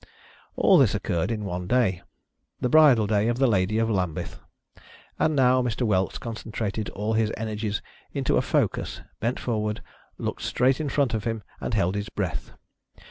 [0.55, 2.01] All this occurred in one day—
[2.59, 4.39] the bridal day of the Ladye of Lambythe;
[5.19, 5.85] and now Mr.
[5.85, 9.83] Whelks concentrated all his energies into a focus, bent forward,
[10.17, 12.51] looked straight in front of him, and held his breath.